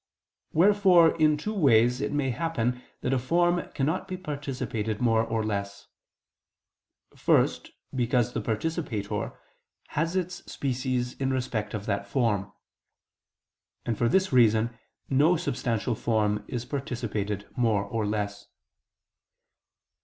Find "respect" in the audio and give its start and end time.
11.31-11.75